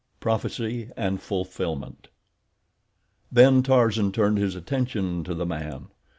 [0.19, 2.07] Prophecy and Fulfillment
[3.31, 5.89] Then Tarzan turned his attention to the man.